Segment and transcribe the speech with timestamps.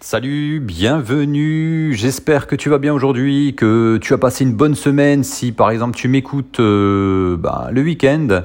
[0.00, 1.92] Salut, bienvenue.
[1.92, 5.24] J'espère que tu vas bien aujourd'hui, que tu as passé une bonne semaine.
[5.24, 8.42] Si par exemple tu m'écoutes euh, bah, le week-end,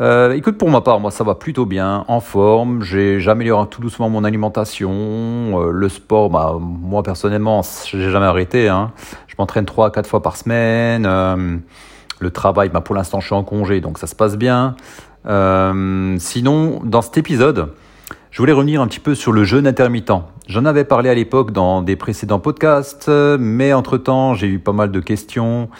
[0.00, 2.82] euh, écoute pour ma part, moi ça va plutôt bien, en forme.
[2.84, 6.30] J'améliore tout doucement mon alimentation, euh, le sport.
[6.30, 8.68] Bah, moi personnellement, j'ai jamais arrêté.
[8.68, 8.92] Hein.
[9.26, 11.02] Je m'entraîne trois à quatre fois par semaine.
[12.20, 14.76] le travail, bah, pour l'instant je suis en congé, donc ça se passe bien.
[15.24, 17.70] sinon, dans cet épisode,
[18.36, 20.12] je voulais revenir un petit peu sur le jeûne intermittent.
[20.46, 24.90] J'en avais parlé à l'époque dans des précédents podcasts, mais entre-temps, j'ai eu pas mal
[24.90, 25.70] de questions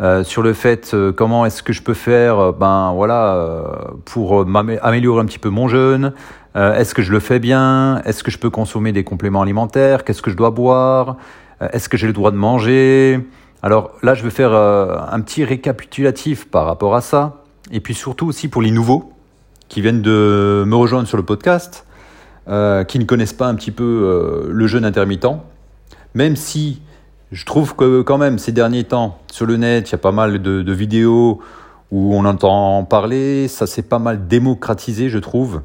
[0.00, 3.70] euh, sur le fait euh, comment est-ce que je peux faire euh, ben voilà
[4.06, 4.44] pour
[4.82, 6.12] améliorer un petit peu mon jeûne.
[6.56, 8.02] est-ce que je le fais bien?
[8.04, 10.02] Est-ce que je peux consommer des compléments alimentaires?
[10.02, 11.16] Qu'est-ce que je dois boire?
[11.60, 13.20] Est-ce que j'ai le droit de manger?
[13.62, 17.44] Alors là, je vais faire un petit récapitulatif par rapport à ça.
[17.70, 19.12] Et puis surtout aussi pour les nouveaux
[19.68, 21.86] qui viennent de me rejoindre sur le podcast.
[22.48, 25.26] Euh, qui ne connaissent pas un petit peu euh, le jeûne intermittent,
[26.14, 26.80] même si
[27.32, 30.10] je trouve que quand même ces derniers temps, sur le net, il y a pas
[30.10, 31.40] mal de, vidéos
[31.92, 35.60] où on entend parler, ça s'est pas mal démocratisé, je trouve.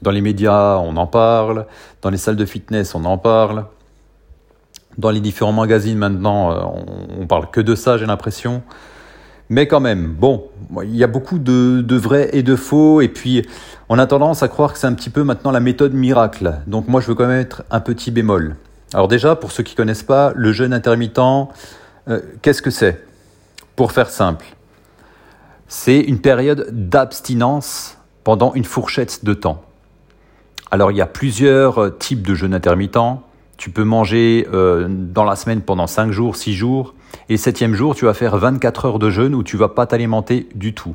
[0.00, 1.66] Dans les médias, on en parle,
[2.02, 3.66] dans les salles de fitness, on en parle.
[4.98, 8.62] Dans les différents magazines maintenant, euh, on, on parle que de ça, j'ai l'impression.
[9.48, 10.48] Mais quand même, bon,
[10.82, 13.46] il y a beaucoup de, de, vrai et de faux, et puis
[13.88, 16.54] on a tendance à croire que c'est un petit peu maintenant la méthode miracle.
[16.66, 18.56] Donc moi, je veux quand même être un petit bémol.
[18.92, 23.04] Alors déjà, pour ceux qui connaissent pas, le jeûne intermittent, euh, qu'est-ce que c'est?
[23.74, 24.46] Pour faire simple,
[25.68, 29.62] c'est une période d'abstinence pendant une fourchette de temps.
[30.70, 33.20] Alors il y a plusieurs euh, types de jeûne intermittent.
[33.56, 36.94] Tu peux manger euh, dans la semaine pendant 5 jours, 6 jours,
[37.28, 39.86] et le septième jour, tu vas faire 24 heures de jeûne où tu vas pas
[39.86, 40.94] t'alimenter du tout.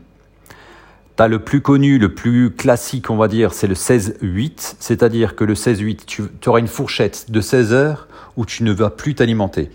[1.17, 5.35] Tu as le plus connu, le plus classique, on va dire, c'est le 16-8, c'est-à-dire
[5.35, 9.15] que le 16-8, tu, auras une fourchette de 16 heures où tu ne vas plus
[9.15, 9.69] t'alimenter.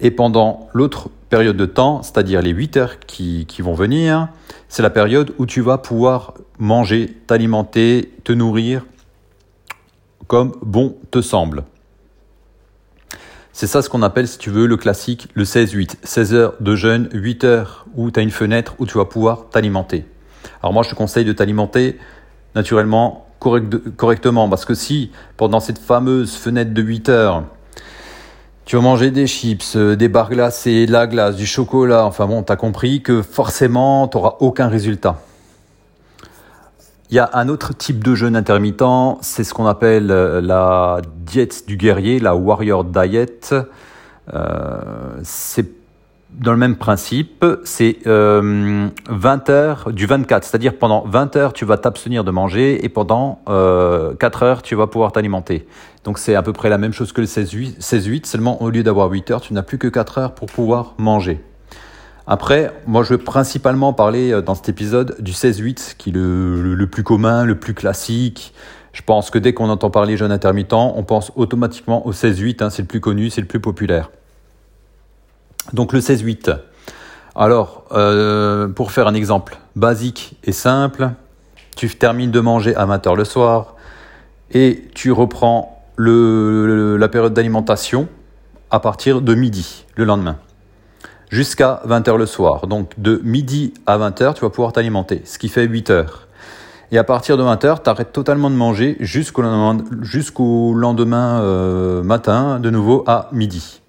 [0.00, 4.28] Et pendant l'autre période de temps, c'est-à-dire les 8 heures qui, qui vont venir,
[4.68, 8.84] c'est la période où tu vas pouvoir manger, t'alimenter, te nourrir
[10.28, 11.64] comme bon te semble.
[13.60, 15.96] C'est ça ce qu'on appelle, si tu veux, le classique, le 16-8.
[16.04, 19.46] 16 heures de jeûne, 8 heures où tu as une fenêtre où tu vas pouvoir
[19.50, 20.04] t'alimenter.
[20.62, 21.98] Alors moi, je te conseille de t'alimenter
[22.54, 27.42] naturellement correctement parce que si pendant cette fameuse fenêtre de 8 heures,
[28.64, 32.26] tu vas manger des chips, euh, des barres glacées, de la glace, du chocolat, enfin
[32.26, 35.20] bon, tu as compris que forcément, tu n'auras aucun résultat.
[37.10, 38.82] Il y a un autre type de jeûne intermittent,
[39.22, 43.54] c'est ce qu'on appelle euh, la diète du guerrier, la warrior diet.
[44.34, 44.80] Euh,
[45.22, 45.70] c'est
[46.30, 48.90] dans le même principe, c'est 20 euh,
[49.48, 54.42] heures du 24, c'est-à-dire pendant 20 heures tu vas t'abstenir de manger et pendant 4
[54.42, 55.66] heures tu vas pouvoir t'alimenter.
[56.04, 59.08] Donc c'est à peu près la même chose que le 16-8, seulement au lieu d'avoir
[59.08, 61.42] 8 heures, tu n'as plus que 4 heures pour pouvoir manger.
[62.30, 66.86] Après, moi je veux principalement parler euh, dans cet épisode du 16-8, qui est le,
[66.86, 68.52] plus commun, le plus classique.
[68.92, 72.68] Je pense que dès qu'on entend parler jeûne intermittent, on pense automatiquement au 16-8, hein,
[72.70, 74.10] c'est le plus connu, c'est le plus populaire.
[75.72, 76.54] Donc le 16-8.
[77.34, 81.10] Alors, euh, pour faire un exemple basique et simple,
[81.76, 83.74] tu termines de manger à 20h le soir
[84.52, 88.06] et tu reprends la période d'alimentation
[88.70, 90.36] à partir de midi le lendemain
[91.30, 92.66] jusqu'à 20h le soir.
[92.66, 96.28] Donc de midi à 20h, tu vas pouvoir t'alimenter, ce qui fait 8 heures.
[96.90, 102.02] Et à partir de 20h, tu arrêtes totalement de manger jusqu'au lendemain, jusqu'au lendemain euh,
[102.02, 103.82] matin, de nouveau à midi.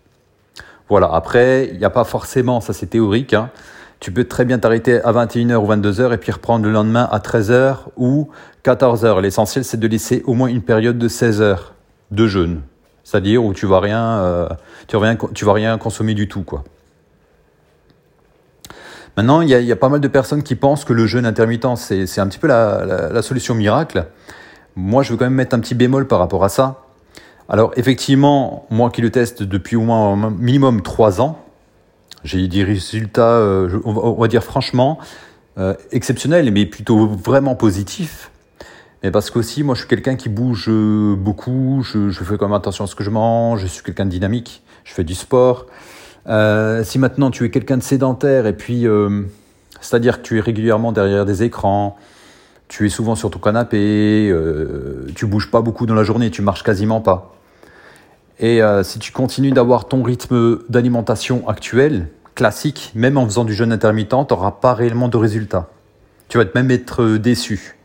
[0.90, 3.52] Voilà, après, il n'y a pas forcément, ça c'est théorique, hein.
[4.00, 7.20] tu peux très bien t'arrêter à 21h ou 22h et puis reprendre le lendemain à
[7.20, 8.30] 13h ou
[8.66, 9.22] 14h.
[9.22, 11.74] L'essentiel, c'est de laisser au moins une période de 16 heures
[12.12, 12.62] de jeûne.
[13.04, 14.50] C'est-à-dire où tu vas euh,
[14.88, 16.64] tu vas rien consommer du tout, quoi.
[19.20, 22.20] Maintenant, il y, a, pas mal de personnes qui pensent que le jeûne intermittent, c'est
[22.20, 24.06] un petit peu la, solution miracle.
[24.78, 26.86] Moi, je veux quand même mettre un petit bémol par rapport à ça.
[27.50, 31.38] Alors, effectivement, moi qui le teste depuis au moins minimum trois ans,
[32.24, 35.00] j'ai eu des résultats, euh, on, va, dire franchement,
[35.58, 38.32] euh, exceptionnels, mais plutôt vraiment positifs.
[39.04, 42.56] Mais parce qu'aussi, moi, je suis quelqu'un qui bouge beaucoup, je, je, fais quand même
[42.56, 45.66] attention à ce que je mange, je suis quelqu'un de dynamique, je fais du sport.
[46.30, 49.24] Euh, si maintenant tu es quelqu'un de sédentaire et puis, euh,
[49.82, 51.98] c'est-à-dire que tu es régulièrement derrière des écrans,
[52.68, 56.42] tu es souvent sur ton canapé, euh, tu bouges pas beaucoup dans la journée, tu
[56.42, 57.36] marches quasiment pas.
[58.42, 63.74] Et si tu continues d'avoir ton rythme d'alimentation actuel, classique, même en faisant du jeûne
[63.74, 65.68] intermittent, tu n'auras pas réellement de résultats.
[66.30, 67.79] Tu vas même être déçu.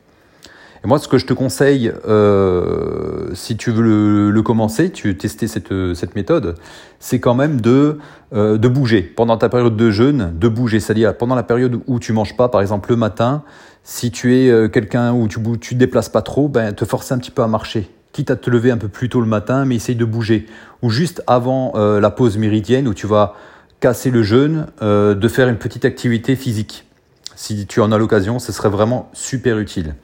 [0.84, 5.16] Et moi, ce que je te conseille, euh, si tu veux le, commencer, tu veux
[5.16, 6.56] tester cette, méthode,
[7.00, 7.98] c'est quand même de,
[8.34, 9.00] euh, de bouger.
[9.00, 10.80] Pendant ta période de jeûne, de bouger.
[10.80, 13.44] C'est-à-dire pendant la période où tu manges pas, par exemple le matin,
[13.82, 17.14] si tu es euh, quelqu'un où tu ne te déplaces pas trop, ben, te forcer
[17.14, 17.88] un petit peu à marcher.
[18.12, 20.46] Quitte à te lever un peu plus tôt le matin, mais essaye de bouger.
[20.82, 23.34] Ou juste avant la pause méridienne où tu vas
[23.80, 26.86] casser le jeûne, de faire une petite activité physique.
[27.34, 29.96] Si tu en as l'occasion, ce serait vraiment super utile.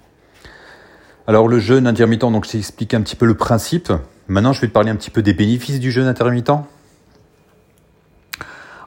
[1.26, 3.92] Alors le jeûne intermittent, donc je t'explique un petit peu le principe.
[4.28, 6.50] Maintenant, je vais te parler un petit peu des bénéfices du jeûne intermittent.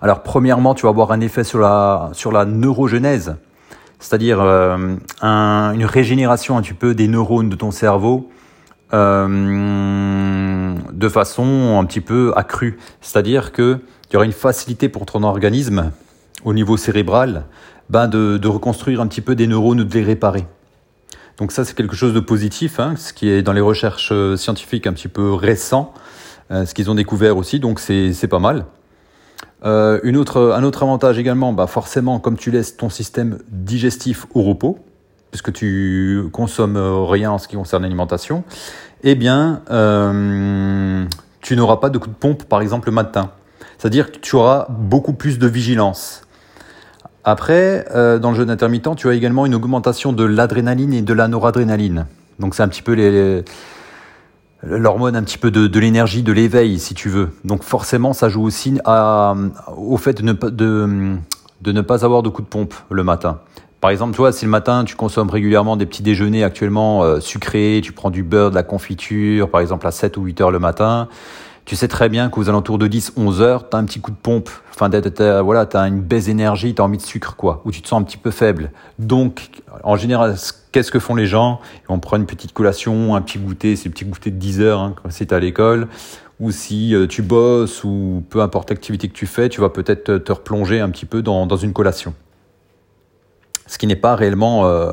[0.02, 3.38] Alors premièrement, tu vas avoir un effet sur la, sur la neurogenèse,
[4.00, 8.30] c'est-à-dire euh, une régénération un petit peu des neurones de ton cerveau
[8.94, 12.78] euh, de façon un petit peu accrue.
[13.00, 15.92] C'est-à-dire que tu auras une facilité pour ton organisme
[16.44, 17.46] au niveau cérébral
[17.90, 20.46] ben de, de reconstruire un petit peu des neurones ou de les réparer.
[21.38, 24.38] Donc ça, c'est quelque chose de positif, hein, ce qui est dans les recherches euh,
[24.38, 25.94] scientifiques un petit peu récent,
[26.52, 28.66] euh, ce qu'ils ont découvert aussi, donc c'est pas mal.
[29.66, 34.28] Euh, une autre, un autre avantage également, bah forcément, comme tu laisses ton système digestif
[34.36, 34.78] au repos,
[35.32, 38.44] puisque tu consommes rien en ce qui concerne l'alimentation,
[39.04, 39.64] eh bien,
[41.42, 43.32] tu n'auras pas de coup de pompe, par exemple, le matin.
[43.80, 46.23] C'est-à-dire que tu auras beaucoup plus de vigilance.
[47.24, 51.14] Après, euh, dans le jeûne intermittent, tu as également une augmentation de l'adrénaline et de
[51.14, 52.06] la noradrénaline.
[52.40, 53.44] Donc c'est un petit peu
[54.64, 57.30] l'hormone un petit peu de, l'énergie, de l'éveil, si tu veux.
[57.46, 58.80] Donc forcément, ça joue aussi
[59.78, 61.16] au fait de ne, pas, de,
[61.62, 63.40] de ne pas avoir de coup de pompe le matin.
[63.84, 67.82] Par exemple, toi, si le matin tu consommes régulièrement des petits déjeuners actuellement euh, sucrés,
[67.84, 70.60] tu prends du beurre, de la confiture, par exemple à 7 ou 8 heures le
[70.60, 71.10] matin,
[71.66, 74.12] tu sais très bien qu'aux alentours de 10, 11 heures, tu as un petit coup
[74.12, 74.50] de pompe.
[74.74, 74.90] Enfin,
[75.42, 77.62] voilà, tu as une baisse d'énergie, tu as envie de sucre, quoi.
[77.64, 78.72] Ou tu te sens un petit peu faible.
[79.00, 79.50] Donc,
[79.84, 80.36] en général,
[80.72, 81.62] qu'est-ce que font les gens?
[81.84, 84.62] Ils vont prendre une petite collation, un petit goûter, c'est un petit goûter de 10
[84.62, 85.88] heures hein, quand c'est à l'école.
[86.40, 90.18] Ou si euh, tu bosses ou peu importe l'activité que tu fais, tu vas peut-être
[90.18, 92.14] te, replonger un petit peu dans, dans une collation.
[93.68, 94.92] Ce qui n'est pas réellement euh,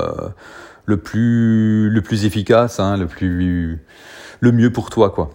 [0.85, 3.83] le, plus, le plus efficace, hein, le, plus,
[4.39, 5.31] le mieux pour toi, quoi.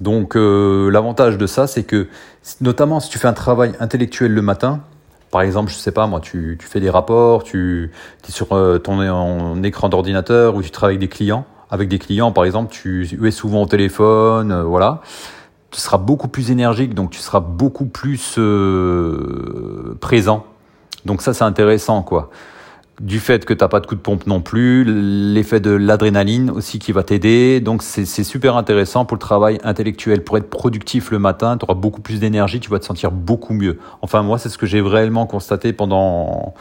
[0.00, 2.08] Donc euh, l'avantage de ça, c'est que
[2.60, 4.80] notamment si tu fais un travail intellectuel le matin,
[5.30, 7.90] par exemple, je sais pas moi, tu, tu fais des rapports, tu
[8.28, 11.44] es sur euh, ton écran d'ordinateur ou tu travailles avec des clients.
[11.68, 15.00] Avec des clients, par exemple, tu es souvent au téléphone, euh, voilà.
[15.72, 18.38] Tu seras beaucoup plus énergique, donc tu seras beaucoup plus
[20.00, 20.46] présent.
[21.04, 22.30] Donc ça, c'est intéressant, quoi
[23.00, 26.50] du fait que tu n'as pas de coup de pompe non plus, l'effet de l'adrénaline
[26.50, 27.60] aussi qui va t'aider.
[27.60, 30.24] Donc c'est super intéressant pour le travail intellectuel.
[30.24, 33.52] Pour être productif le matin, tu auras beaucoup plus d'énergie, tu vas te sentir beaucoup
[33.52, 33.78] mieux.
[34.02, 36.54] Enfin moi, c'est ce que j'ai réellement constaté pendant,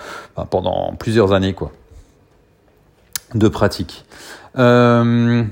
[0.50, 1.72] pendant plusieurs années quoi,
[3.34, 4.06] de pratique.
[4.58, 5.44] Euh,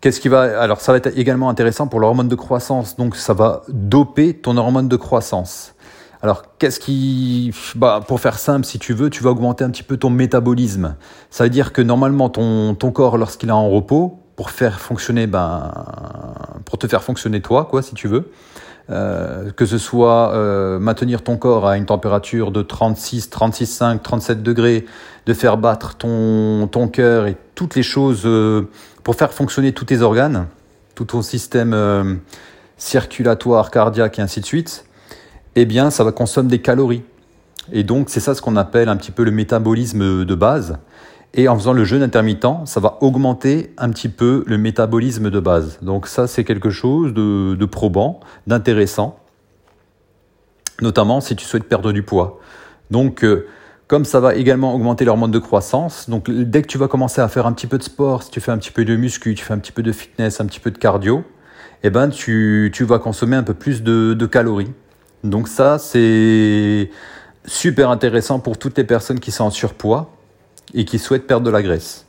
[0.00, 2.96] Qu'est-ce qui va alors ça va être également intéressant pour l'hormone de croissance.
[2.96, 5.74] Donc ça va doper ton hormone de croissance.
[6.22, 9.84] Alors, qu'est-ce qui, bah, pour faire simple, si tu veux, tu vas augmenter un petit
[9.84, 10.96] peu ton métabolisme.
[11.30, 15.26] Ça veut dire que normalement, ton, ton corps, lorsqu'il est en repos, pour faire fonctionner,
[15.26, 15.72] ben,
[16.64, 18.30] pour te faire fonctionner toi, quoi, si tu veux,
[18.90, 24.42] euh, que ce soit euh, maintenir ton corps à une température de 36, 36,5, 37
[24.42, 24.86] degrés,
[25.26, 28.68] de faire battre ton, ton cœur et toutes les choses euh,
[29.04, 30.46] pour faire fonctionner tous tes organes,
[30.94, 32.20] tout ton système
[32.76, 34.84] circulatoire, cardiaque et ainsi de suite,
[35.60, 37.02] eh bien, ça va consommer des calories.
[37.72, 40.78] Et donc, c'est ça ce qu'on appelle un petit peu le métabolisme de base.
[41.34, 45.40] Et en faisant le jeûne intermittent, ça va augmenter un petit peu le métabolisme de
[45.40, 45.78] base.
[45.82, 49.18] Donc ça, c'est quelque chose de, probant, d'intéressant,
[50.80, 52.38] notamment si tu souhaites perdre du poids.
[52.92, 53.46] Donc, euh,
[53.88, 57.28] comme ça va également augmenter l'hormone de croissance, donc dès que tu vas commencer à
[57.28, 59.44] faire un petit peu de sport, si tu fais un petit peu de muscu, tu
[59.44, 61.24] fais un petit peu de fitness, un petit peu de cardio,
[61.82, 64.72] eh ben tu, vas consommer un peu plus de calories.
[65.24, 66.90] Donc ça, c'est
[67.46, 70.10] super intéressant pour toutes les personnes qui sont en surpoids
[70.74, 72.06] et qui souhaitent perdre de la graisse.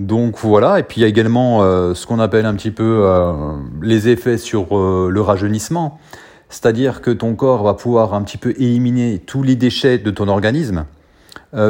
[0.00, 3.02] Donc voilà, et puis il y a également euh, ce qu'on appelle un petit peu
[3.04, 3.32] euh,
[3.80, 6.00] les effets sur euh, le rajeunissement,
[6.48, 10.28] c'est-à-dire que ton corps va pouvoir un petit peu éliminer tous les déchets de ton
[10.28, 10.86] organisme,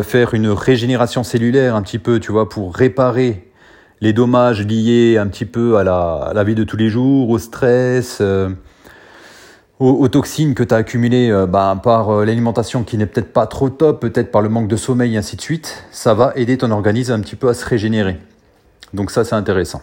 [0.03, 3.51] faire une régénération cellulaire un petit peu, tu vois, pour réparer
[4.01, 7.29] les dommages liés un petit peu à la, à la vie de tous les jours,
[7.29, 8.23] au stress,
[9.81, 13.47] aux, toxines que tu as accumulées euh, bah, par euh, l'alimentation qui n'est peut-être pas
[13.47, 16.57] trop top, peut-être par le manque de sommeil et ainsi de suite, ça va aider
[16.57, 18.19] ton organisme un petit peu à se régénérer.
[18.93, 19.83] Donc ça c'est intéressant.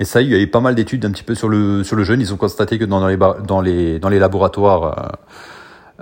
[0.00, 1.94] Et ça, il y a eu pas mal d'études un petit peu sur le, sur
[1.96, 2.20] le jeûne.
[2.20, 5.18] Ils ont constaté que dans les, dans les, dans les laboratoires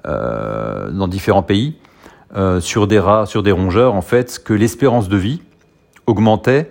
[0.06, 1.76] euh, dans différents pays,
[2.60, 5.42] sur des rats, sur des rongeurs, en fait, que l'espérance de vie
[6.06, 6.70] augmentait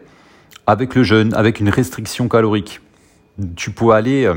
[0.66, 2.80] avec le jeûne, avec une restriction calorique.
[3.58, 4.32] Tu peux aller,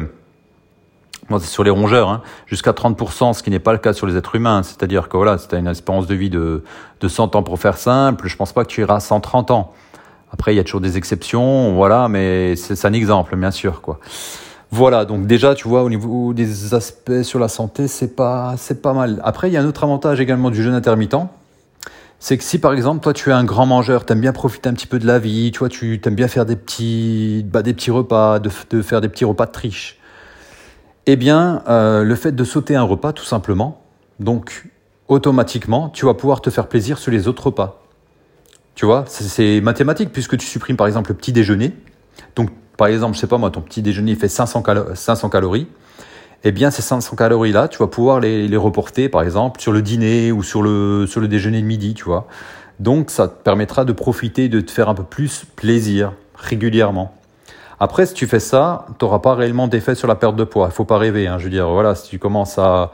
[1.39, 4.17] c'est sur les rongeurs, hein, jusqu'à 30%, ce qui n'est pas le cas sur les
[4.17, 4.63] êtres humains.
[4.63, 6.65] C'est-à-dire que voilà, si tu as une espérance de vie de,
[7.01, 9.73] de 100 ans pour faire simple, je pense pas que tu iras à 130 ans.
[10.33, 14.01] Après, il y a toujours des exceptions, voilà, mais c'est un exemple, bien sûr, quoi.
[14.71, 18.81] Voilà, donc déjà, tu vois, au niveau des aspects sur la santé, c'est pas, c'est
[18.81, 19.21] pas mal.
[19.23, 21.29] Après, il y a un autre avantage également du jeûne intermittent.
[22.19, 24.71] C'est que si par exemple, toi, tu es un grand mangeur, tu aimes bien profiter
[24.71, 27.63] un petit peu de la vie, tu vois, tu aimes bien faire des petits, bah,
[27.63, 29.99] des petits repas, de, de, faire des petits repas de triche.
[31.07, 33.83] Eh bien, euh, le fait de sauter un repas, tout simplement,
[34.21, 34.67] donc
[35.09, 37.83] automatiquement, tu vas pouvoir te faire plaisir sur les autres repas.
[38.77, 41.73] Tu vois, c'est mathématique puisque tu supprimes par exemple le petit déjeuner.
[42.37, 44.63] Donc, par exemple, je sais pas moi, ton petit déjeuner fait 500,
[44.95, 45.67] 500 calories.
[46.45, 49.83] Eh bien, ces 500 calories-là, tu vas pouvoir les, les, reporter, par exemple, sur le
[49.83, 52.27] dîner ou sur le, sur le déjeuner de midi, tu vois.
[52.81, 57.15] Donc, ça te permettra de profiter, de te faire un peu plus plaisir régulièrement.
[57.83, 60.69] Après, si tu fais ça, tu n'auras pas réellement d'effet sur la perte de poids.
[60.71, 61.27] Il faut pas rêver.
[61.27, 61.39] Hein.
[61.39, 62.93] Je veux dire, voilà, si tu commences à,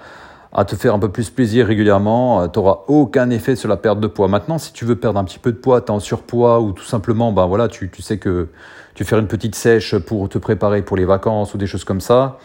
[0.66, 4.00] te faire un peu plus plaisir régulièrement, euh, tu n'auras aucun effet sur la perte
[4.00, 4.28] de poids.
[4.28, 6.72] Maintenant, si tu veux perdre un petit peu de poids, tu es en surpoids ou
[6.72, 8.48] tout simplement, ben voilà, tu, tu sais que
[8.94, 12.00] tu fais une petite sèche pour te préparer pour les vacances ou des choses comme
[12.00, 12.38] ça,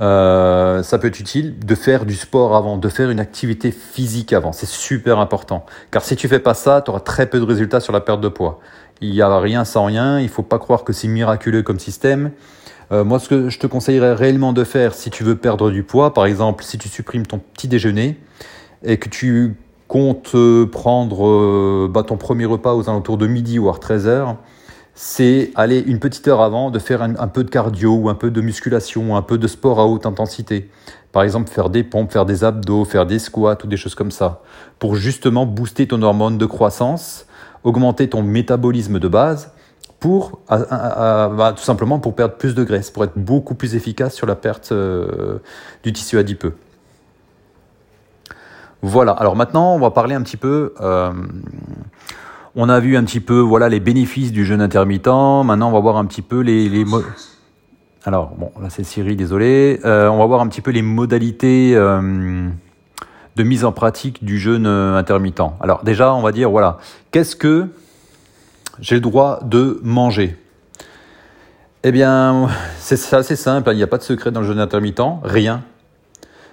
[0.00, 4.32] euh, ça peut être utile de faire du sport avant, de faire une activité physique
[4.32, 4.52] avant.
[4.52, 5.66] C'est super important.
[5.90, 8.22] Car si tu fais pas ça, tu auras très peu de résultats sur la perte
[8.22, 8.60] de poids.
[9.02, 10.20] Il n'y a rien sans rien.
[10.20, 12.30] Il faut pas croire que c'est miraculeux comme système.
[12.92, 15.82] Euh, moi, ce que je te conseillerais réellement de faire si tu veux perdre du
[15.82, 18.16] poids, par exemple, si tu supprimes ton petit déjeuner
[18.84, 19.56] et que tu
[19.88, 24.06] comptes euh, prendre euh, bah, ton premier repas aux alentours de midi ou à 13
[24.06, 24.36] heures,
[24.94, 28.30] c'est aller une petite heure avant de faire un, peu de cardio ou un peu
[28.30, 30.70] de musculation un peu de sport à haute intensité.
[31.10, 34.10] Par exemple, faire des pompes, faire des abdos, faire des squats ou des choses comme
[34.10, 34.42] ça.
[34.78, 37.26] Pour justement booster ton hormone de croissance,
[37.64, 39.52] augmenter ton métabolisme de base
[40.02, 44.26] pour bah, tout simplement pour perdre plus de graisse, pour être beaucoup plus efficace sur
[44.26, 45.38] la perte euh,
[45.84, 46.54] du tissu adipeux.
[48.82, 49.12] Voilà.
[49.12, 50.74] Alors maintenant, on va parler un petit peu.
[50.80, 51.12] Euh,
[52.56, 55.06] on a vu un petit peu, voilà, les bénéfices du jeûne intermittent.
[55.06, 56.68] Maintenant, on va voir un petit peu les.
[56.68, 56.84] les
[58.04, 59.78] Alors bon, là c'est Siri, désolé.
[59.84, 61.76] Euh, on va voir un petit peu les modalités
[63.36, 65.40] de mise en pratique du jeûne intermittent.
[65.60, 66.78] Alors déjà, on va dire voilà,
[67.10, 67.68] qu'est-ce que
[68.80, 70.36] j'ai le droit de manger?
[71.84, 72.48] Eh bien,
[72.78, 73.72] c'est assez simple, hein.
[73.72, 75.64] il n'y a pas de secret dans le jeûne intermittent, rien.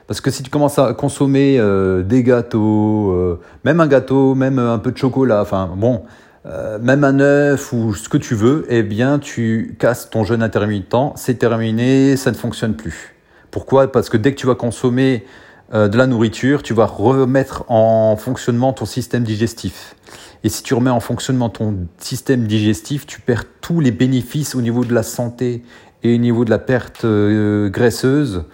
[0.08, 4.58] Parce que si tu commences à consommer euh, des gâteaux, euh, même un gâteau, même
[4.58, 6.02] un peu de chocolat, enfin bon,
[6.48, 10.42] euh, même un œuf ou ce que tu veux, eh bien tu casses ton jeûne
[10.42, 13.14] intermittent, c'est terminé, ça ne fonctionne plus.
[13.52, 13.92] Pourquoi?
[13.92, 15.28] Parce que dès que tu vas consommer
[15.72, 19.96] de la nourriture, tu vas remettre en fonctionnement ton système digestif.
[20.44, 24.62] Et si tu remets en fonctionnement ton système digestif, tu perds tous les bénéfices au
[24.62, 25.64] niveau de la santé
[26.04, 28.46] et au niveau de la perte euh, graisseuse.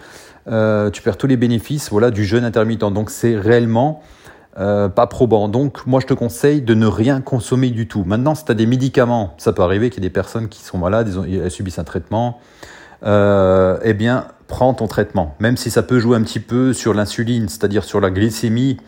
[0.48, 2.80] Euh, tu perds tous les bénéfices voilà, du jeûne intermittent.
[2.80, 4.02] Donc c'est réellement
[4.58, 5.48] euh, pas probant.
[5.48, 8.02] Donc moi je te conseille de ne rien consommer du tout.
[8.04, 10.64] Maintenant, si tu as des médicaments, ça peut arriver qu'il y ait des personnes qui
[10.64, 12.40] sont malades, elles subissent un traitement,
[13.04, 15.34] eh bien prends ton traitement.
[15.40, 18.78] Même si ça peut jouer un petit peu sur l'insuline, c'est-à-dire sur la glycémie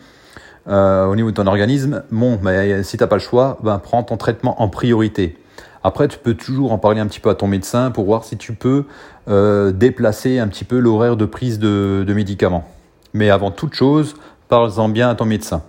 [0.67, 3.79] euh, au niveau de ton organisme, bon, mais si tu n'as pas le choix, ben,
[3.79, 5.37] prends ton traitement en priorité.
[5.83, 8.37] Après, tu peux toujours en parler un petit peu à ton médecin pour voir si
[8.37, 8.85] tu peux
[9.29, 12.65] euh, déplacer un petit peu l'horaire de prise de, médicaments.
[13.13, 14.15] Mais avant toute chose,
[14.49, 15.63] parle-en bien à ton médecin.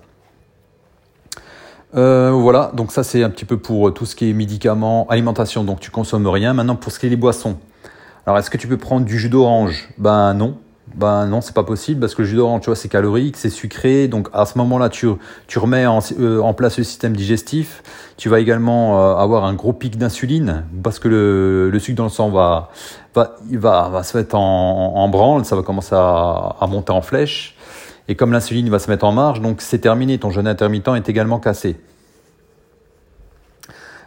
[1.96, 5.64] Euh, voilà, donc ça c'est un petit peu pour tout ce qui est médicaments, alimentation,
[5.64, 6.54] donc tu consommes rien.
[6.54, 7.56] Maintenant pour ce qui est les boissons.
[8.30, 10.56] Alors est-ce que tu peux prendre du jus d'orange Ben non,
[10.94, 13.50] ben non, c'est pas possible parce que le jus d'orange, tu vois, c'est calorique, c'est
[13.50, 14.06] sucré.
[14.06, 15.08] Donc à ce moment-là, tu,
[15.56, 17.82] remets en, euh, en, place le système digestif.
[18.16, 21.08] Tu vas également euh, avoir un gros pic d'insuline parce que
[21.72, 22.70] le, sucre dans le sang va,
[23.16, 27.56] va, va, va se mettre en, branle, ça va commencer à, à monter en flèche.
[28.06, 30.18] Et comme l'insuline va se mettre en marge, donc c'est terminé.
[30.18, 31.80] Ton jeûne intermittent est également cassé.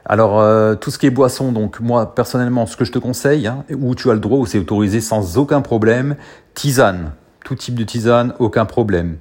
[0.05, 3.47] Alors, euh, tout ce qui est boisson, donc moi personnellement, ce que je te conseille,
[3.47, 6.15] hein, où tu as le droit, où c'est autorisé sans aucun problème,
[6.53, 7.11] tisane.
[7.45, 9.17] Tout type de tisane, aucun problème.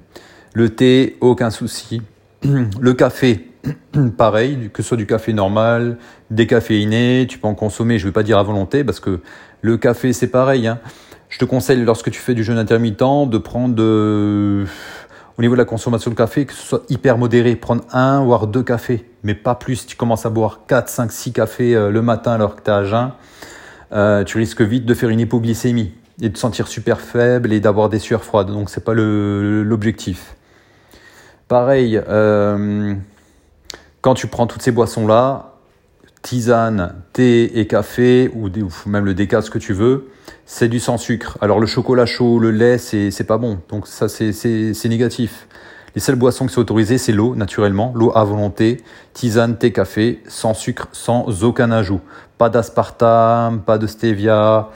[0.53, 2.01] Le thé, aucun souci.
[2.43, 3.49] Le café,
[4.17, 5.97] pareil, que ce soit du café normal,
[6.31, 9.21] décaféiné, tu peux en consommer, je ne vais pas dire à volonté, parce que
[9.61, 10.67] le café, c'est pareil.
[10.67, 10.79] Hein.
[11.29, 14.65] Je te conseille, lorsque tu fais du jeûne intermittent, de prendre de
[15.37, 18.47] au niveau de la consommation de café, que ce soit hyper modéré, prendre un voire
[18.47, 19.77] deux cafés, mais pas plus.
[19.77, 22.69] Si tu commences à boire 4, 5, 6 cafés euh, le matin alors que tu
[22.69, 23.11] es à jeun,
[23.93, 27.59] euh, tu risques vite de faire une hypoglycémie et de te sentir super faible et
[27.59, 28.47] d'avoir des sueurs froides.
[28.47, 30.35] Donc c'est pas l'objectif.
[31.47, 32.93] Pareil, euh,
[34.01, 35.52] quand tu prends toutes ces boissons là,
[36.23, 38.49] tisane, thé et café, ou,
[38.87, 40.09] même le déca, ce que tu veux,
[40.45, 41.37] c'est du sans sucre.
[41.41, 43.59] Alors le chocolat chaud, le lait, c'est pas bon.
[43.69, 45.47] Donc ça, c'est négatif.
[45.95, 48.81] Les seules boissons qui sont autorisées, c'est l'eau, naturellement, l'eau à volonté,
[49.13, 52.01] tisane, thé, café, sans sucre, sans aucun ajout.
[52.39, 54.69] Pas d'aspartame, pas de stevia.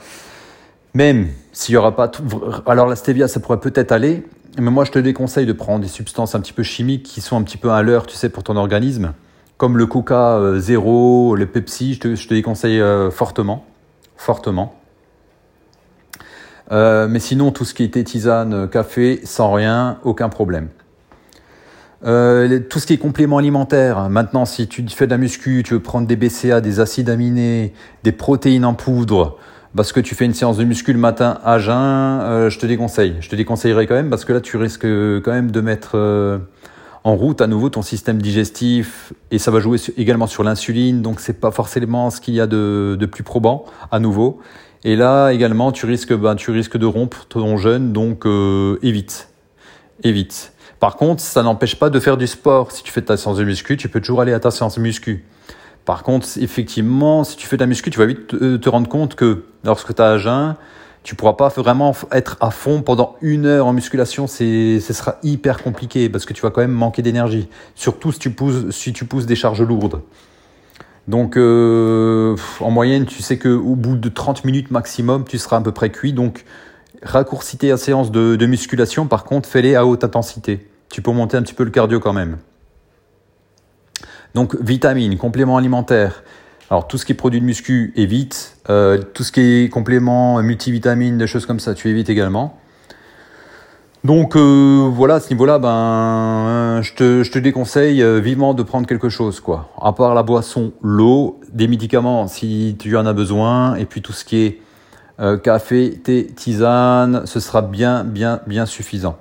[0.94, 2.22] Même s'il y aura pas tout...
[2.66, 4.24] Alors la stevia, ça pourrait peut-être aller,
[4.58, 7.36] mais moi je te déconseille de prendre des substances un petit peu chimiques qui sont
[7.36, 9.12] un petit peu à l'heure, tu sais, pour ton organisme.
[9.58, 13.66] Comme le Coca euh, zéro, le Pepsi, je te, je te déconseille euh, fortement.
[14.16, 14.76] Fortement.
[16.70, 20.68] Euh, mais sinon, tout ce qui était tisane, café, sans rien, aucun problème.
[22.02, 24.08] Tout ce qui est complément alimentaire.
[24.08, 27.72] Maintenant, si tu fais de la muscu, tu veux prendre des BCA, des acides aminés,
[28.04, 29.38] des protéines en poudre,
[29.74, 33.16] parce que tu fais une séance de muscu le matin à jeun, je te déconseille.
[33.20, 35.98] Je te déconseillerais quand même parce que là, tu risques quand même de mettre
[37.04, 41.02] en route à nouveau ton système digestif et ça va jouer également sur l'insuline.
[41.02, 44.40] Donc, c'est pas forcément ce qu'il y a de, de, plus probant à nouveau.
[44.84, 47.92] Et là, également, tu risques, ben, tu risques de rompre ton jeûne.
[47.92, 48.26] Donc,
[48.82, 49.28] évite,
[50.02, 50.52] évite.
[50.80, 52.70] Par contre, ça n'empêche pas de faire du sport.
[52.72, 54.80] Si tu fais ta séance de muscu, tu peux toujours aller à ta séance de
[54.80, 55.24] muscu.
[55.84, 59.14] Par contre, effectivement, si tu fais de la muscu, tu vas vite te, rendre compte
[59.14, 60.54] que lorsque tu as jeun,
[61.02, 64.26] tu pourras pas vraiment être à fond pendant une heure en musculation.
[64.26, 67.48] Ce sera hyper compliqué parce que tu vas quand même manquer d'énergie.
[67.74, 70.02] Surtout si tu pousses, si tu pousses des charges lourdes.
[71.06, 75.60] Donc, euh, en moyenne, tu sais qu'au bout de 30 minutes maximum, tu seras à
[75.62, 76.12] peu près cuit.
[76.12, 76.44] Donc,
[77.02, 80.68] raccourcis tes séances de, de musculation, par contre, fais-les à haute intensité.
[80.90, 82.36] Tu peux monter un petit peu le cardio quand même.
[84.34, 86.22] Donc, vitamines, compléments alimentaires.
[86.70, 88.56] Alors, tout ce qui est produit de muscu, évite.
[88.68, 92.58] Euh, tout ce qui est complément multivitamines, des choses comme ça, tu évites également.
[94.04, 98.62] Donc euh, voilà, à ce niveau-là, ben, je te, je te déconseille euh, vivement de
[98.62, 99.70] prendre quelque chose, quoi.
[99.80, 104.12] À part la boisson, l'eau, des médicaments si tu en as besoin, et puis tout
[104.12, 104.60] ce qui est
[105.42, 109.18] café, thé, tisane, ce sera bien, bien, bien suffisant.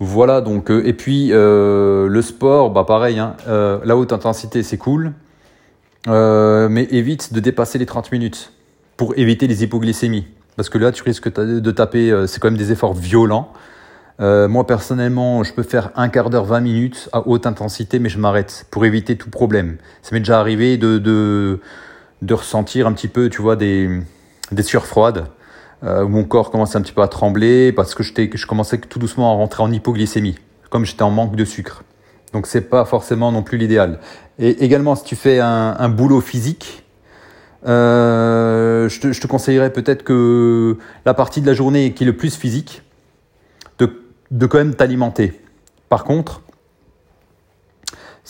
[0.00, 5.12] Voilà donc et puis le sport, bah pareil, hein, la haute intensité c'est cool,
[6.08, 8.52] mais évite de dépasser les 30 minutes
[8.96, 12.72] pour éviter les hypoglycémies, parce que là tu risques de taper, c'est quand même des
[12.72, 13.52] efforts violents.
[14.18, 18.18] moi personnellement, je peux faire un quart d'heure, 20 minutes à haute intensité, mais je
[18.18, 19.76] m'arrête pour éviter tout problème.
[20.02, 24.02] Ça m'est déjà arrivé de, de, ressentir un petit peu, tu vois, des
[24.52, 25.26] des sueurs froides,
[25.84, 28.98] euh, où mon corps commençait un petit peu à trembler parce que je commençais tout
[28.98, 30.36] doucement à rentrer en hypoglycémie,
[30.70, 31.84] comme j'étais en manque de sucre.
[32.32, 34.00] Donc c'est pas forcément non plus l'idéal.
[34.38, 36.84] Et également, si tu fais un, boulot physique,
[37.66, 42.36] euh, je, te, conseillerais peut-être que la partie de la journée qui est le plus
[42.36, 42.82] physique,
[43.78, 45.40] de, de quand même t'alimenter.
[45.88, 46.42] Par contre,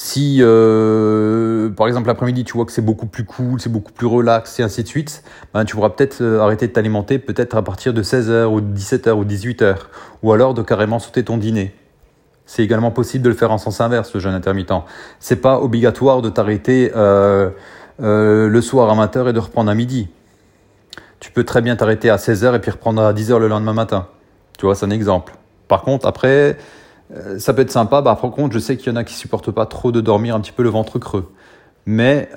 [0.01, 4.07] si, euh, par exemple, l'après-midi, tu vois que c'est beaucoup plus cool, c'est beaucoup plus
[4.07, 7.63] relax et ainsi de suite, ben, tu pourras peut-être euh, arrêter de t'alimenter peut-être à
[7.63, 9.77] partir de 16h ou 17h ou 18h,
[10.23, 11.75] ou alors de carrément sauter ton dîner.
[12.49, 14.73] C'est également possible de le faire en sens inverse, le jeûne intermittent.
[15.21, 17.51] C'est pas obligatoire de t'arrêter euh,
[18.01, 20.09] euh, le soir à 20h et de reprendre à midi.
[21.21, 24.07] Tu peux très bien t'arrêter à 16h et puis reprendre à 10h le lendemain matin.
[24.57, 25.35] Tu vois, c'est un exemple.
[25.69, 26.57] Par contre, après,
[27.15, 28.01] euh, ça peut être sympa.
[28.01, 30.35] Bah, par contre, je sais qu'il y en a qui supportent pas trop de dormir
[30.35, 31.31] un petit peu le ventre creux.
[31.85, 32.31] Mais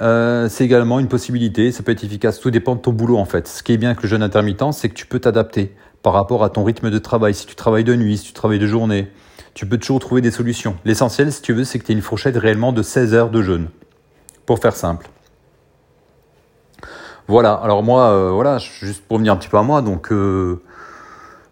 [0.49, 3.49] c'est également une possibilité, ça peut être efficace, tout dépend de ton boulot en fait.
[3.49, 6.45] Ce qui est bien avec le jeûne intermittent, c'est que tu peux t'adapter par rapport
[6.45, 7.33] à ton rythme de travail.
[7.33, 9.09] Si tu travailles de nuit, si tu travailles de journée,
[9.53, 10.75] tu peux toujours trouver des solutions.
[10.85, 13.41] L'essentiel, si tu veux, c'est que tu aies une fourchette réellement de 16 heures de
[13.41, 13.67] jeûne,
[14.45, 15.09] pour faire simple.
[17.27, 20.61] Voilà, alors moi, euh, voilà, juste pour venir un petit peu à moi, donc euh,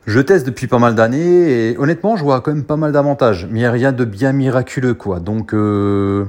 [0.06, 3.48] je teste depuis pas mal d'années et honnêtement, je vois quand même pas mal d'avantages.
[3.50, 5.20] Mais il n'y a rien de bien miraculeux, quoi.
[5.20, 6.26] Donc, euh...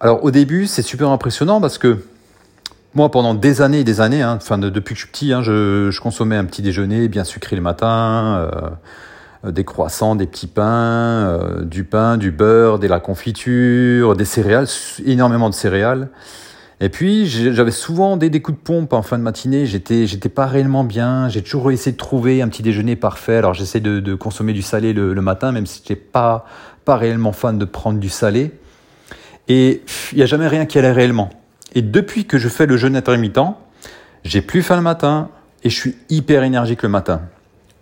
[0.00, 1.98] alors au début, c'est super impressionnant parce que
[2.94, 5.98] moi, pendant des années et des années, hein, depuis que je suis petit, hein, je,
[6.00, 8.48] consommais un petit déjeuner bien sucré le matin,
[9.50, 14.68] des croissants, des petits pains, euh, du pain, du beurre, de la confiture, des céréales,
[15.04, 16.08] énormément de céréales.
[16.80, 19.66] Et puis j'avais souvent des, coups de pompe en fin de matinée.
[19.66, 21.28] J'étais j'étais pas réellement bien.
[21.28, 23.36] J'ai toujours essayé de trouver un petit déjeuner parfait.
[23.36, 26.44] Alors j'essaie de, de, consommer du salé le, matin, même si j'étais pas
[26.84, 28.50] pas réellement fan de prendre du salé.
[29.46, 31.30] Et il y a jamais rien qui allait réellement.
[31.74, 33.38] Et depuis que je fais le jeûne intermittent,
[34.24, 35.28] j'ai plus faim le matin
[35.62, 37.22] et je suis hyper énergique le matin.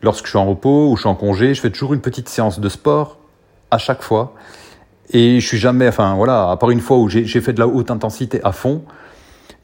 [0.03, 2.29] Lorsque je suis en repos ou je suis en congé, je fais toujours une petite
[2.29, 3.19] séance de sport
[3.71, 4.35] à chaque fois.
[5.13, 7.67] Et je suis jamais, enfin voilà, à part une fois où j'ai fait de la
[7.67, 8.83] haute intensité à fond,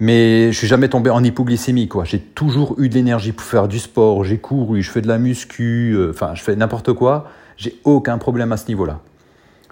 [0.00, 1.88] mais je suis jamais tombé en hypoglycémie.
[2.04, 5.18] J'ai toujours eu de l'énergie pour faire du sport, j'ai couru, je fais de la
[5.18, 9.00] muscu, euh, enfin je fais n'importe quoi, j'ai aucun problème à ce niveau-là.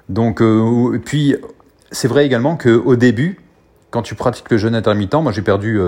[0.09, 1.37] Donc euh, puis
[1.90, 3.40] c'est vrai également que au début,
[3.90, 5.79] quand tu pratiques le jeûne intermittent, moi j'ai perdu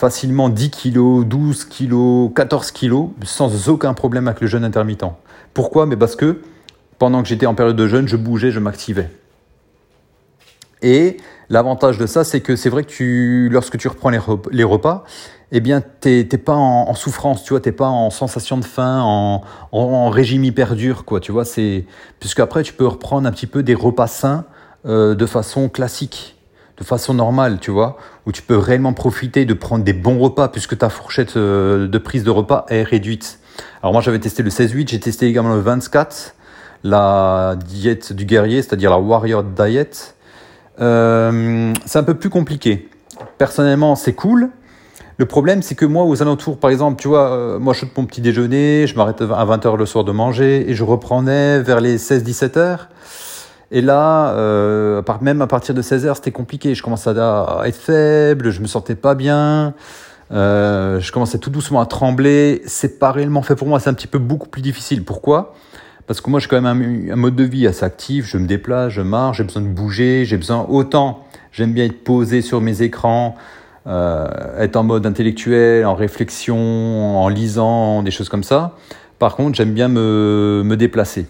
[0.00, 5.04] facilement 10 kilos, 12 kilos, 14 kilos, sans aucun problème avec le jeûne intermittent.
[5.52, 5.84] Pourquoi?
[5.84, 6.40] Mais parce que
[6.98, 9.10] pendant que j'étais en période de jeûne, je bougeais, je m'activais.
[10.80, 11.18] Et
[11.50, 15.04] l'avantage de ça, c'est que c'est vrai que tu, lorsque tu reprends les repas,
[15.52, 19.42] eh bien, t'es pas en, souffrance, tu vois, t'es pas en sensation de faim, en,
[19.70, 21.84] en, régime hyper dur, quoi, tu vois, c'est,
[22.20, 24.46] puisqu'après, tu peux reprendre un petit peu des repas sains
[24.86, 26.39] euh, de façon classique
[26.80, 30.48] de façon normale, tu vois, où tu peux réellement profiter de prendre des bons repas
[30.48, 33.38] puisque ta fourchette euh, de prise de repas est réduite.
[33.82, 36.34] Alors moi j'avais testé le 16-8, j'ai testé également le 24,
[36.82, 40.14] la diète du guerrier, c'est-à-dire la warrior diet.
[40.80, 42.88] Euh, c'est un peu plus compliqué.
[43.36, 44.50] Personnellement, c'est cool.
[45.18, 47.88] Le problème, c'est que moi, aux alentours, par exemple, tu vois, euh, moi, je fais
[47.94, 51.82] mon petit déjeuner, je m'arrête à 20h le soir de manger et je reprenais vers
[51.82, 52.88] les 16-17 heures.
[53.72, 56.74] Et là, euh, même à partir de 16 heures, c'était compliqué.
[56.74, 59.74] Je commençais à être faible, je me sentais pas bien.
[60.32, 62.62] Euh, je commençais tout doucement à trembler.
[62.66, 63.78] C'est pas réellement fait pour moi.
[63.78, 65.04] C'est un petit peu beaucoup plus difficile.
[65.04, 65.54] Pourquoi?
[66.08, 68.26] Parce que moi, j'ai quand même un, mode de vie assez actif.
[68.26, 71.24] Je me déplace, je marche, j'ai besoin de bouger, j'ai besoin autant.
[71.52, 73.36] J'aime bien être posé sur mes écrans,
[73.86, 74.28] euh,
[74.58, 78.76] être en mode intellectuel, en réflexion, en lisant, des choses comme ça.
[79.20, 81.26] Par contre, j'aime bien me, me déplacer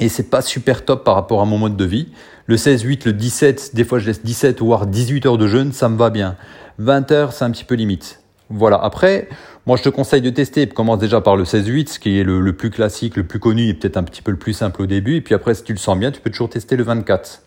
[0.00, 2.08] et c'est pas super top par rapport à mon mode de vie.
[2.46, 5.72] Le 16, 8, le 17, des fois je laisse 17 voire 18 heures de jeûne,
[5.72, 6.36] ça me va bien.
[6.78, 8.20] 20 heures, c'est un petit peu limite.
[8.50, 8.78] Voilà.
[8.82, 9.28] Après,
[9.66, 10.66] moi je te conseille de tester.
[10.66, 13.74] Commence déjà par le 16-8, ce qui est le, plus classique, le plus connu et
[13.74, 15.16] peut-être un petit peu le plus simple au début.
[15.16, 17.42] Et puis après, si tu le sens bien, tu peux toujours tester le 24.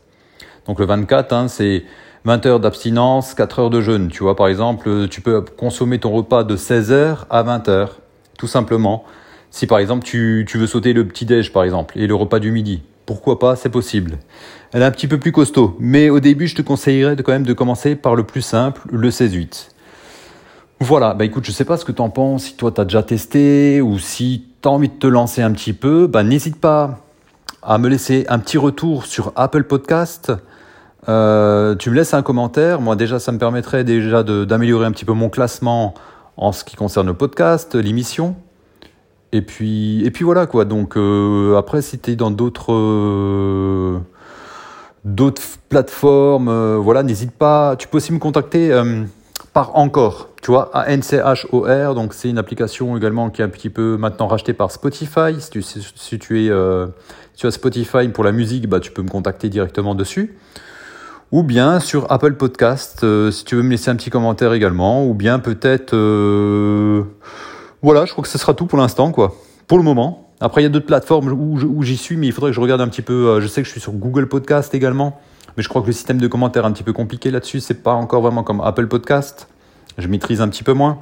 [0.68, 1.84] Donc le 24, hein, c'est
[2.26, 4.10] 20 heures d'abstinence, 4 heures de jeûne.
[4.10, 8.00] Tu vois, par exemple, tu peux consommer ton repas de 16 heures à 20 heures,
[8.38, 9.06] tout simplement.
[9.52, 12.82] Si par exemple tu, veux sauter le petit-déj par exemple et le repas du midi,
[13.06, 14.18] pourquoi pas, c'est possible.
[14.72, 17.34] Elle est un petit peu plus costaud, mais au début je te conseillerais de, quand
[17.34, 19.68] même de commencer par le plus simple, le 16-8.
[20.80, 22.86] Voilà, bah écoute, je sais pas ce que tu en penses, si toi tu as
[22.86, 26.60] déjà testé ou si tu as envie de te lancer un petit peu, bah n'hésite
[26.60, 27.00] pas
[27.62, 30.32] à me laisser un petit retour sur Apple Podcast.
[31.10, 35.06] Euh, tu me laisses un commentaire, moi déjà ça me permettrait déjà d'améliorer un petit
[35.06, 35.94] peu mon classement
[36.38, 38.36] en ce qui concerne le podcast, l'émission.
[39.34, 40.66] Et puis, et puis voilà quoi.
[40.66, 44.00] Donc euh, après, si tu es dans d'autres euh,
[45.06, 47.76] d'autres plateformes, euh, voilà, n'hésite pas.
[47.78, 48.78] Tu peux aussi me contacter
[49.54, 51.96] par Encore, tu vois, A N C H O R.
[51.96, 55.40] Donc c'est une application également qui est un petit peu maintenant rachetée par Spotify.
[55.40, 56.50] Si tu, si tu es
[57.34, 60.36] si tu as Spotify pour la musique, bah tu peux me contacter directement dessus.
[61.32, 65.14] Ou bien sur Apple Podcast, si tu veux me laisser un petit commentaire également, ou
[65.14, 65.96] bien peut-être
[67.82, 69.36] voilà, je crois que ce sera tout pour l'instant, quoi.
[69.68, 70.30] Pour le moment.
[70.40, 72.82] Après, il y a d'autres plateformes où, j'y suis, mais il faudrait que je regarde
[72.82, 73.28] un petit peu.
[73.28, 75.20] Euh, je sais que je suis sur Google Podcast également,
[75.56, 77.60] mais je crois que le système de commentaires est un petit peu compliqué là-dessus.
[77.60, 79.48] C'est pas encore vraiment comme Apple Podcast.
[80.00, 81.00] Je maîtrise un petit peu moins.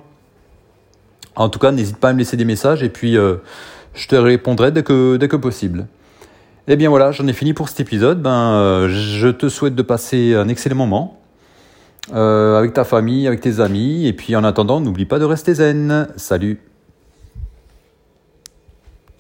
[1.36, 3.38] En tout cas, n'hésite pas à me laisser des messages et puis euh,
[3.94, 5.88] je te répondrai dès que, possible.
[6.68, 8.22] Eh bien voilà, j'en ai fini pour cet épisode.
[8.22, 11.16] Ben, euh, je te souhaite de passer un excellent moment.
[12.12, 14.08] Avec ta famille, avec tes amis.
[14.08, 16.10] Et puis en attendant, n'oublie pas de rester zen.
[16.18, 16.69] Salut